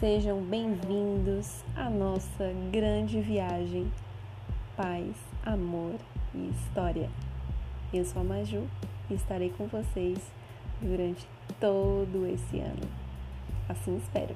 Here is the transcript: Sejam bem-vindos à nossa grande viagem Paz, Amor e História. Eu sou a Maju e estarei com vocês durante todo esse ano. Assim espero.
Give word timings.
Sejam 0.00 0.40
bem-vindos 0.40 1.62
à 1.76 1.90
nossa 1.90 2.54
grande 2.72 3.20
viagem 3.20 3.92
Paz, 4.74 5.14
Amor 5.44 5.96
e 6.34 6.48
História. 6.48 7.10
Eu 7.92 8.06
sou 8.06 8.22
a 8.22 8.24
Maju 8.24 8.66
e 9.10 9.14
estarei 9.14 9.50
com 9.50 9.66
vocês 9.66 10.18
durante 10.80 11.28
todo 11.60 12.26
esse 12.26 12.60
ano. 12.60 12.88
Assim 13.68 13.98
espero. 13.98 14.34